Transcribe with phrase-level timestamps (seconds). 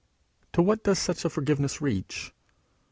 [0.53, 2.33] To what does such a forgiveness reach?